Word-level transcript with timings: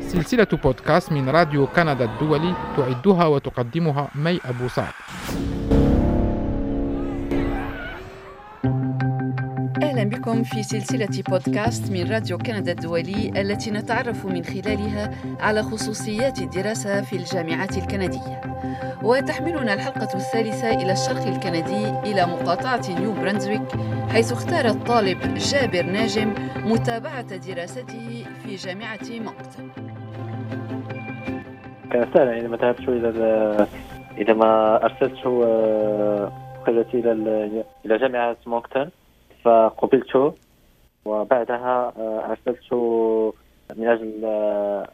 سلسلة 0.00 0.46
بودكاست 0.64 1.12
من 1.12 1.28
راديو 1.28 1.66
كندا 1.66 2.04
الدولي 2.04 2.54
تعدها 2.76 3.24
وتقدمها 3.26 4.08
مي 4.14 4.40
أبو 4.44 4.68
سعد. 4.68 4.92
أهلا 9.82 10.04
بكم 10.04 10.42
في 10.42 10.62
سلسلة 10.62 11.22
بودكاست 11.28 11.92
من 11.92 12.12
راديو 12.12 12.38
كندا 12.38 12.72
الدولي 12.72 13.40
التي 13.40 13.70
نتعرف 13.70 14.26
من 14.26 14.44
خلالها 14.44 15.10
على 15.40 15.62
خصوصيات 15.62 16.38
الدراسة 16.38 17.02
في 17.02 17.16
الجامعات 17.16 17.78
الكندية. 17.78 18.40
وتحملنا 19.02 19.74
الحلقة 19.74 20.14
الثالثة 20.14 20.74
إلى 20.74 20.92
الشرق 20.92 21.26
الكندي 21.26 21.88
إلى 22.10 22.26
مقاطعة 22.26 22.82
نيو 23.00 23.12
برنزويك 23.12 23.62
حيث 24.08 24.32
اختار 24.32 24.66
الطالب 24.66 25.18
جابر 25.34 25.82
ناجم 25.82 26.34
متابعة 26.56 27.36
دراسته 27.36 28.24
في 28.42 28.54
جامعة 28.56 29.08
مونكتون 29.10 29.70
كان 31.92 32.06
سهلا 32.14 32.32
يعني 32.32 32.48
ما 32.48 32.56
ذهبت 32.56 32.88
إلى 32.88 33.66
إذا 34.18 34.32
ما 34.34 34.80
أرسلت 34.84 35.16
خرجت 36.66 36.94
إلى 36.94 37.12
إلى 37.84 37.98
جامعة 37.98 38.36
مونكتون 38.46 38.90
فقبلت 39.44 40.34
وبعدها 41.04 41.92
أرسلت 42.30 42.72
من 43.76 43.88
أجل 43.88 44.24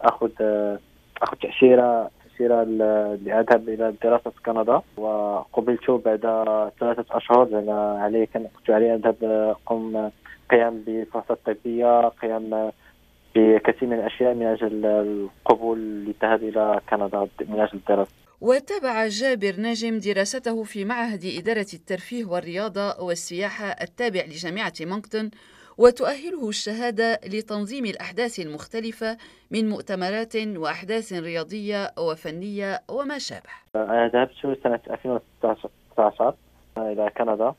أخذ 0.02 0.30
أخذ 1.22 1.36
تأشيرة 1.36 2.10
تأشيرة 2.24 2.62
لأذهب 3.24 3.68
إلى 3.68 3.88
الدراسة 3.88 4.30
في 4.30 4.42
كندا. 4.46 4.80
وقبلت 4.96 5.90
بعد 5.90 6.20
ثلاثة 6.80 7.04
أشهر 7.16 7.44
لأن 7.44 7.70
علي 7.70 8.26
كان 8.26 8.46
كنت 8.56 8.70
علي 8.70 8.94
أذهب 8.94 9.16
أقوم 9.22 10.10
قيام 10.50 10.82
بفحوصات 10.86 11.38
طبية 11.46 12.08
قيام 12.08 12.70
بكثير 13.34 13.88
من 13.88 13.98
الأشياء 13.98 14.34
من 14.34 14.46
أجل 14.46 14.86
القبول 14.86 15.78
للذهاب 15.78 16.42
إلى 16.42 16.80
كندا 16.90 17.28
من 17.48 17.60
أجل 17.60 17.74
الدراسة. 17.78 18.25
وتابع 18.40 19.06
جابر 19.06 19.54
نجم 19.58 19.98
دراسته 19.98 20.62
في 20.62 20.84
معهد 20.84 21.24
إدارة 21.38 21.66
الترفيه 21.74 22.24
والرياضة 22.24 23.00
والسياحة 23.00 23.66
التابع 23.66 24.20
لجامعة 24.20 24.72
مونكتون 24.80 25.30
وتؤهله 25.78 26.48
الشهادة 26.48 27.20
لتنظيم 27.26 27.84
الأحداث 27.84 28.40
المختلفة 28.40 29.16
من 29.50 29.68
مؤتمرات 29.68 30.36
وأحداث 30.36 31.12
رياضية 31.12 31.90
وفنية 31.98 32.80
وما 32.90 33.18
شابه. 33.18 33.50
أنا 33.74 34.08
ذهبت 34.08 34.60
سنة 34.62 34.80
2019 34.90 36.34
إلى 36.78 37.10
كندا. 37.16 37.54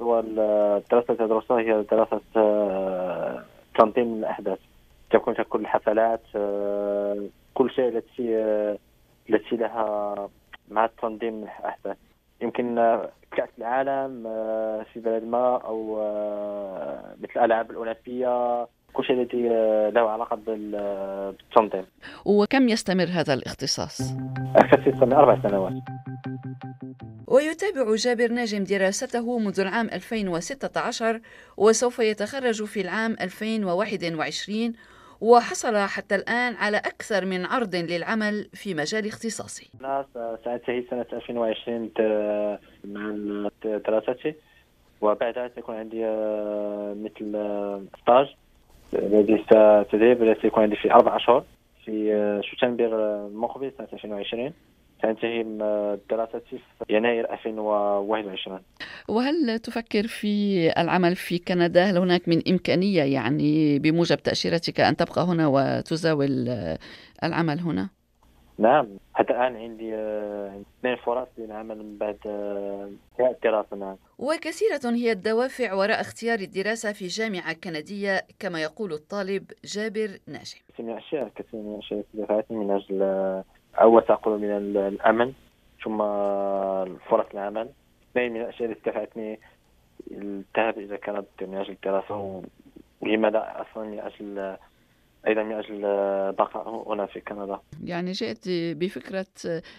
والدراسة 0.00 1.14
تدرسها 1.14 1.60
هي 1.60 1.84
دراسة 1.90 2.20
آه، 2.36 3.44
تنظيم 3.78 4.14
الأحداث. 4.14 4.58
تكون 5.10 5.34
تكون 5.34 5.60
الحفلات 5.60 6.22
آه، 6.36 7.24
كل 7.54 7.70
شيء 7.70 7.88
التي 7.88 8.76
التي 9.30 9.56
لها 9.56 10.28
مع 10.70 10.90
تنظيم 11.02 11.42
الأحداث 11.42 11.96
يمكن 12.40 12.74
كأس 13.36 13.48
العالم 13.58 14.22
في 14.92 15.00
بلد 15.00 15.24
ما 15.24 15.56
أو 15.56 15.96
مثل 17.22 17.32
الألعاب 17.36 17.70
الأولمبية 17.70 18.66
كل 18.92 19.04
شيء 19.04 19.16
الذي 19.16 19.48
له 19.90 20.10
علاقة 20.10 20.36
بالتنظيم. 20.36 21.86
وكم 22.24 22.68
يستمر 22.68 23.04
هذا 23.04 23.34
الاختصاص؟ 23.34 24.00
يستمر 24.86 25.16
أربع 25.16 25.42
سنوات. 25.42 25.72
ويتابع 27.26 27.94
جابر 27.94 28.28
ناجم 28.32 28.64
دراسته 28.64 29.38
منذ 29.38 29.60
العام 29.60 29.86
2016 29.86 31.20
وسوف 31.56 31.98
يتخرج 31.98 32.64
في 32.64 32.80
العام 32.80 33.16
2021 33.20 34.72
وحصل 35.24 35.76
حتى 35.76 36.14
الآن 36.14 36.54
على 36.54 36.76
أكثر 36.76 37.24
من 37.24 37.46
عرض 37.46 37.74
للعمل 37.74 38.48
في 38.52 38.74
مجال 38.74 39.06
اختصاصه 39.06 39.66
أنا 39.80 40.06
سأنتهي 40.44 40.84
سنة 40.90 41.06
2020 41.12 41.90
مع 42.84 43.48
دراستي. 43.64 44.34
وبعدها 45.00 45.50
سيكون 45.54 45.74
عندي 45.74 46.04
آه، 46.06 46.96
مثل 47.04 47.28
stage. 48.02 48.26
آه، 48.94 48.98
الذي 48.98 49.44
ستدريب 49.44 50.22
الذي 50.22 50.40
سيكون 50.42 50.62
عندي 50.62 50.76
في 50.76 50.92
أربع 50.92 51.16
أشهر 51.16 51.44
في 51.84 52.14
آه، 52.14 52.40
شوتنبيغ 52.40 52.94
المقبل 52.94 53.72
سنة 53.78 53.88
2020 53.92 54.52
تنتهي 55.04 55.42
دراستي 56.10 56.40
في 56.48 56.58
يناير 56.90 57.32
2021 57.32 58.60
وهل 59.08 59.58
تفكر 59.58 60.06
في 60.06 60.72
العمل 60.78 61.16
في 61.16 61.38
كندا؟ 61.38 61.84
هل 61.84 61.98
هناك 61.98 62.28
من 62.28 62.42
إمكانية 62.48 63.02
يعني 63.02 63.78
بموجب 63.78 64.16
تأشيرتك 64.16 64.80
أن 64.80 64.96
تبقى 64.96 65.24
هنا 65.24 65.46
وتزاول 65.46 66.48
العمل 67.24 67.60
هنا؟ 67.60 67.88
نعم 68.58 68.88
حتى 69.14 69.32
الآن 69.32 69.56
عندي 69.56 69.94
آه، 69.94 70.62
اثنين 70.80 70.96
فرص 70.96 71.28
للعمل 71.38 71.78
من 71.78 71.98
بعد 71.98 72.18
آه، 72.26 72.90
الدراسة 73.20 73.76
نعم 73.76 73.96
وكثيرة 74.18 74.94
هي 74.94 75.12
الدوافع 75.12 75.74
وراء 75.74 76.00
اختيار 76.00 76.38
الدراسة 76.38 76.92
في 76.92 77.06
جامعة 77.06 77.52
كندية 77.52 78.20
كما 78.38 78.62
يقول 78.62 78.92
الطالب 78.92 79.50
جابر 79.64 80.18
ناجم 80.26 80.58
كثير 80.68 80.86
من 80.86 80.92
الأشياء 80.92 81.28
كثير 81.28 81.60
من 81.60 81.74
الأشياء 81.74 82.04
دفعتني 82.14 82.56
من 82.56 82.70
أجل 82.70 83.02
أول 83.80 84.02
تقول 84.02 84.40
من 84.40 84.50
الأمن 84.76 85.32
ثم 85.84 85.98
فرص 86.98 87.26
العمل 87.34 87.68
اثنين 88.10 88.32
من 88.32 88.40
الأشياء 88.40 88.70
التي 88.70 88.90
دفعتني 88.90 89.40
الذهاب 90.10 90.78
إلى 90.78 90.96
كندا 90.98 91.24
من 91.40 91.54
أجل 91.56 91.72
الدراسة 91.72 92.42
ولماذا 93.00 93.66
أصلا 93.70 93.84
من 93.84 94.00
أجل 94.00 94.56
أيضا 95.28 95.42
من 95.42 95.52
أجل 95.52 95.84
البقاء 95.84 96.92
هنا 96.92 97.06
في 97.06 97.20
كندا. 97.20 97.60
يعني 97.84 98.12
جئت 98.12 98.44
بفكرة 98.48 99.26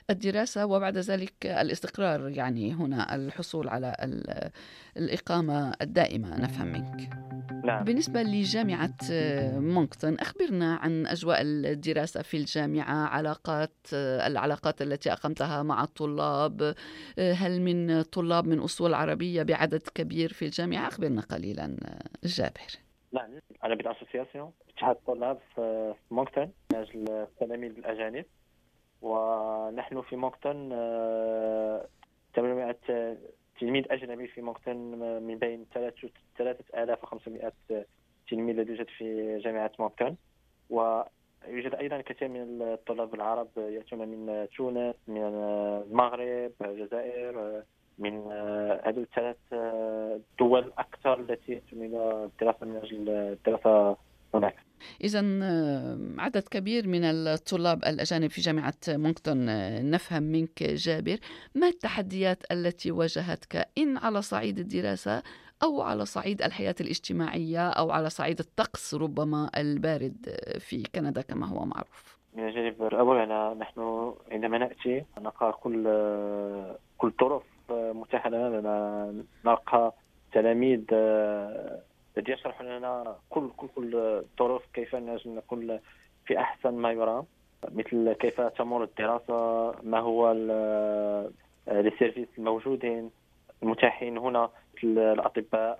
الدراسة 0.09 0.65
وبعد 0.65 0.97
ذلك 0.97 1.33
الاستقرار 1.45 2.29
يعني 2.29 2.73
هنا 2.73 3.15
الحصول 3.15 3.69
على 3.69 3.95
الإقامة 4.97 5.73
الدائمة 5.81 6.41
نفهم 6.41 6.67
منك. 6.67 7.09
نعم. 7.65 7.83
بالنسبة 7.83 8.23
لجامعة 8.23 8.97
مونكتون 9.59 10.19
أخبرنا 10.19 10.75
عن 10.75 11.07
أجواء 11.07 11.37
الدراسة 11.41 12.21
في 12.21 12.37
الجامعة 12.37 13.07
علاقات 13.07 13.71
العلاقات 13.93 14.81
التي 14.81 15.11
أقمتها 15.11 15.63
مع 15.63 15.83
الطلاب 15.83 16.75
هل 17.19 17.61
من 17.61 18.01
طلاب 18.01 18.47
من 18.47 18.59
أصول 18.59 18.93
عربية 18.93 19.43
بعدد 19.43 19.81
كبير 19.95 20.33
في 20.33 20.45
الجامعة 20.45 20.87
أخبرنا 20.87 21.21
قليلا 21.21 21.77
جابر. 22.23 22.71
نعم 23.11 23.29
أنا 23.65 23.75
بال 23.75 23.87
association 23.87 24.51
اتحاد 24.69 24.95
الطلاب 24.95 25.39
في 25.55 25.93
مونكتون 26.11 26.51
من 26.73 26.77
أجل 26.79 27.09
التلاميذ 27.09 27.77
الأجانب. 27.77 28.25
ونحن 29.01 30.01
في 30.01 30.15
مونكتون 30.15 30.69
800 32.35 32.77
آه، 32.89 33.17
تلميذ 33.59 33.91
أجنبي 33.91 34.27
في 34.27 34.41
مونكتون 34.41 34.75
من 35.23 35.37
بين 35.37 35.65
3500 35.73 37.53
تلميذ 38.29 38.59
الذي 38.59 38.71
يوجد 38.71 38.87
في 38.97 39.37
جامعة 39.37 39.71
مونكتون. 39.79 40.17
ويوجد 40.69 41.75
أيضا 41.75 42.01
كثير 42.01 42.27
من 42.27 42.61
الطلاب 42.61 43.15
العرب 43.15 43.47
يأتون 43.57 43.99
من 44.07 44.47
تونس 44.57 44.95
من 45.07 45.21
المغرب 45.21 46.51
الجزائر 46.61 47.63
من 47.99 48.31
هذه 48.85 49.05
الثلاث 49.07 49.37
دول 50.39 50.71
أكثر 50.77 51.19
التي 51.19 51.61
إلى 51.73 52.23
الدراسه 52.25 52.65
من 52.65 52.75
أجل 52.75 53.09
الدراسه 53.09 53.97
هناك. 54.33 54.55
إذا 55.03 55.21
آه، 55.43 55.97
عدد 56.17 56.43
كبير 56.51 56.87
من 56.87 57.03
الطلاب 57.03 57.83
الأجانب 57.83 58.29
في 58.29 58.41
جامعة 58.41 58.73
مونكتون 58.87 59.49
آه، 59.49 59.81
نفهم 59.81 60.23
منك 60.23 60.63
جابر. 60.63 61.17
ما 61.55 61.67
التحديات 61.67 62.43
التي 62.51 62.91
واجهتك؟ 62.91 63.67
إن 63.77 63.97
على 63.97 64.21
صعيد 64.21 64.59
الدراسة 64.59 65.23
أو 65.63 65.81
على 65.81 66.05
صعيد 66.05 66.41
الحياة 66.41 66.75
الاجتماعية 66.81 67.69
أو 67.69 67.91
على 67.91 68.09
صعيد 68.09 68.39
الطقس 68.39 68.93
ربما 68.93 69.49
البارد 69.57 70.17
آه، 70.27 70.57
في 70.57 70.83
كندا 70.95 71.21
كما 71.21 71.47
هو 71.47 71.65
معروف؟ 71.65 72.17
من 72.33 72.47
الجانب 72.47 72.83
الأول 72.83 73.27
نحن 73.57 74.13
عندما 74.31 74.57
نأتي 74.57 75.05
نلقى 75.17 75.59
كل 75.63 75.83
كل 76.97 77.11
طرف 77.11 77.43
متاحة 77.71 78.29
لنا 78.29 79.23
نلقى 79.45 79.93
تلاميذ 80.31 80.83
الذي 80.91 82.31
يشرح 82.31 82.61
لنا 82.61 83.15
كل 83.29 83.49
كل 83.57 83.67
كل 83.75 83.95
الطرق 83.95 84.61
كيف 84.73 84.95
نكون 84.95 85.79
في 86.25 86.39
أحسن 86.39 86.73
ما 86.73 86.91
يرام. 86.91 87.23
مثل 87.71 88.13
كيف 88.13 88.41
تمر 88.41 88.83
الدراسة 88.83 89.71
ما 89.83 89.99
هو 89.99 90.31
ال 91.67 91.74
services 91.74 92.27
الموجودين 92.37 93.11
المتاحين 93.63 94.17
هنا 94.17 94.49
مثل 94.77 94.97
الأطباء 94.99 95.79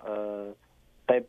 طب 1.08 1.24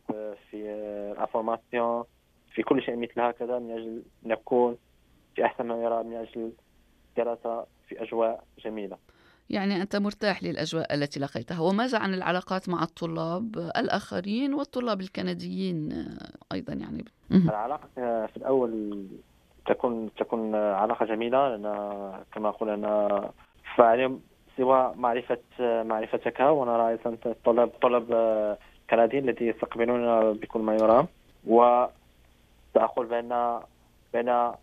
في 0.51 0.69
ال 1.13 1.21
information 1.21 2.04
في 2.51 2.63
كل 2.63 2.81
شيء 2.81 2.95
مثل 2.95 3.21
هكذا 3.21 3.60
من 3.60 3.71
أجل 3.71 4.03
نكون 4.25 4.77
في 5.36 5.45
أحسن 5.45 5.65
ما 5.65 5.83
يرام 5.83 6.07
من 6.07 6.15
أجل 6.15 6.51
الدراسة 7.10 7.65
في 7.88 8.03
أجواء 8.03 8.44
جميلة. 8.60 8.98
يعني 9.50 9.82
أنت 9.82 9.96
مرتاح 9.96 10.44
للأجواء 10.44 10.94
التي 10.94 11.20
لقيتها. 11.20 11.60
وماذا 11.60 12.00
عن 12.00 12.14
العلاقات 12.14 12.70
مع 12.70 12.84
الطلاب 12.84 13.58
الآخرين 13.58 14.54
والطلاب 14.54 15.02
الكنديين 15.02 16.08
أيضا 16.52 16.74
يعني؟ 16.74 17.06
العلاقة 17.32 17.88
في 18.28 18.38
الأول 18.38 19.06
تكون 19.66 20.10
تكون 20.20 20.56
علاقة 20.56 21.06
جميلة. 21.06 21.56
لأن 21.56 21.64
كما 22.34 22.52
قلنا 22.52 23.32
فعليهم 23.76 24.22
سوى 24.58 24.94
معرفة 24.96 25.40
معرفتك. 25.60 26.40
ونرى 26.40 26.90
أيضا 26.90 27.18
طلب 27.46 27.70
طلب 27.82 28.06
كنديين 28.90 29.30
الذي 29.30 29.46
يستقبلون 29.46 30.34
بكل 30.34 30.60
ما 30.60 30.76
يرام. 30.76 31.08
وسأقول 31.48 33.06
بأن 33.06 33.60
بأن 34.14 34.54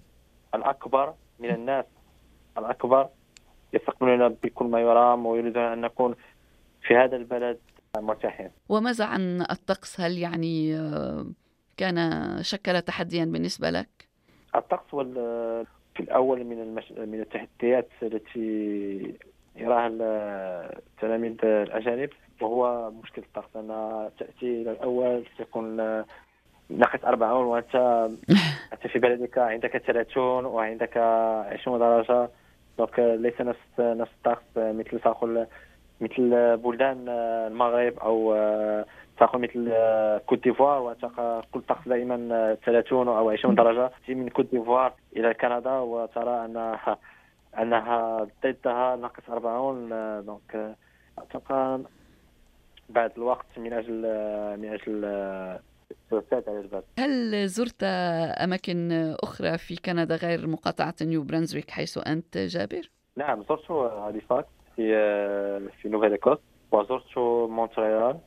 الأكبر 0.55 1.15
من 1.39 1.51
الناس 1.51 1.85
الأكبر 2.59 3.09
يستقبلون 3.75 4.29
بكل 4.29 4.67
ما 4.67 4.81
يرام 4.81 5.27
ويريدون 5.27 5.63
أن 5.63 5.81
نكون 5.81 6.15
في 6.83 6.97
هذا 6.97 7.17
البلد 7.17 7.59
مرتاحين. 7.99 8.51
وماذا 8.69 9.05
عن 9.05 9.41
الطقس؟ 9.41 10.01
هل 10.01 10.19
يعني 10.19 10.77
آه، 10.77 11.27
كان 11.77 11.97
شكل 12.43 12.83
تحديا 12.83 13.25
بالنسبة 13.25 13.71
لك؟ 13.71 13.89
الطقس 14.55 14.91
في 15.95 16.01
الأول 16.01 16.45
من 16.45 16.63
المش... 16.63 16.93
من 16.93 17.21
التحديات 17.21 17.89
التي 18.03 19.15
يراها 19.57 19.87
التلاميذ 20.77 21.45
الأجانب 21.45 22.11
وهو 22.41 22.91
مشكل 22.91 23.23
الطقس. 23.23 23.57
أن 23.57 23.69
تأتي 24.19 24.63
إلى 24.63 24.71
الأول 24.71 25.25
تكون 25.39 25.77
ناقص 26.71 27.05
40 27.05 27.45
وأنت 27.47 27.75
أنت 28.73 28.87
في 28.87 28.99
بلدك 28.99 29.39
عندك 29.39 29.77
30 29.77 30.45
وعندك 30.45 30.97
20 30.97 31.79
درجة. 31.79 32.31
دونك 32.79 32.99
ليس 32.99 33.41
نفس 33.41 33.59
نفس 33.79 34.11
الطقس 34.13 34.45
مثل 34.57 35.01
تقول 35.01 35.47
مثل 36.01 36.57
بلدان 36.57 37.09
المغرب 37.49 37.99
أو 37.99 38.35
تاخذ 39.19 39.39
مثل 39.39 39.73
كوت 40.27 40.45
ديفوار 40.45 40.83
وتلقى 40.83 41.43
كل 41.53 41.61
طقس 41.61 41.89
دائما 41.89 42.57
30 42.65 43.09
أو 43.09 43.31
20 43.31 43.55
درجة. 43.55 43.91
تجي 44.05 44.15
من 44.15 44.29
كوت 44.29 44.47
ديفوار 44.53 44.93
إلى 45.17 45.35
كندا 45.35 45.79
وترى 45.79 46.45
أنها 46.45 46.99
أنها 47.59 48.27
ضدها 48.45 48.97
ناقص 48.97 49.31
40 49.31 49.89
donc 50.27 50.77
تلقى 51.31 51.81
بعد 52.89 53.13
الوقت 53.17 53.47
من 53.57 53.73
أجل 53.73 54.03
من 54.59 54.73
أجل 54.73 55.05
هل 56.99 57.49
زرت 57.49 57.83
أماكن 58.43 58.93
أخرى 59.23 59.59
في 59.59 59.77
كندا 59.77 60.17
غير 60.17 60.47
مقاطعة 60.47 60.95
نيو 61.03 61.23
برنزويك 61.23 61.71
حيث 61.71 61.99
أنت 62.07 62.39
جابر؟ 62.39 62.91
نعم 63.17 63.43
زرت 63.49 63.71
هاليفاكس 63.71 64.49
في 64.77 64.83
في 65.83 65.89
Nouvelle-Écosse 65.89 66.39
وزرت 66.73 67.19
مونتريال. 67.49 68.19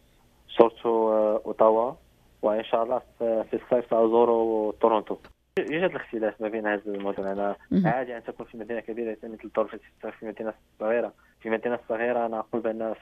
زرت 0.60 0.86
أوتاوا. 0.86 1.94
وإن 2.42 2.64
شاء 2.64 2.84
الله 2.84 3.02
في 3.20 3.54
الصيف 3.54 3.90
سأزور 3.90 4.72
تورونتو. 4.82 5.18
يوجد 5.60 5.90
الاختلاف 5.90 6.42
ما 6.42 6.48
بين 6.48 6.68
هذه 6.68 6.82
المدن. 6.86 7.26
أنا 7.26 7.56
عادي 7.86 8.18
أن 8.18 8.24
تكون 8.24 8.46
في 8.46 8.58
مدينة 8.58 8.80
كبيرة 8.80 9.18
مثل 9.24 9.50
ظروف 9.56 9.76
في 10.20 10.26
مدينة 10.26 10.54
صغيرة. 10.80 11.14
في 11.40 11.50
مدينة 11.50 11.80
صغيرة 11.90 12.26
أنا 12.26 12.40
أقول 12.40 12.62
بأن 12.62 12.94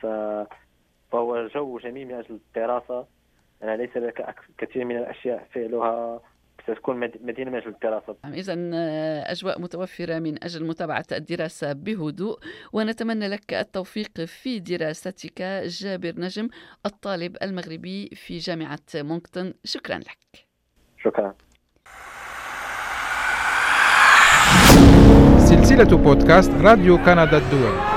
فهو 1.12 1.48
جو 1.48 1.78
جميل 1.78 2.08
من 2.08 2.14
أجل 2.14 2.40
الدراسة. 2.48 3.06
ليس 3.62 3.98
لك 3.98 4.36
كثير 4.58 4.86
من 4.86 4.98
الأشياء 4.98 5.48
فعلها 5.54 6.20
ستكون 6.64 7.00
مدينة 7.00 7.52
من 7.52 7.58
أجل 7.58 7.68
الدراسة. 7.68 8.16
نعم، 8.24 8.34
إذا 8.34 8.56
آه، 8.74 9.32
أجواء 9.32 9.62
متوفرة 9.62 10.20
من 10.20 10.44
أجل 10.44 10.68
متابعة 10.68 11.06
الدراسة 11.12 11.74
بهدوء 11.74 12.40
ونتمنى 12.74 13.28
لك 13.28 13.54
التوفيق 13.54 14.22
في 14.22 14.60
دراستك 14.60 15.42
جابر 15.66 16.14
نجم 16.18 16.50
الطالب 16.86 17.38
المغربي 17.42 18.10
في 18.16 18.38
جامعة 18.38 18.80
مونكتون. 18.96 19.54
شكرا 19.64 19.98
لك. 19.98 20.48
شكرا. 21.04 21.36
سلسلة 25.38 25.98
بودكاست 25.98 26.52
راديو 26.52 26.98
كندا 26.98 27.38
الدولي 27.38 27.96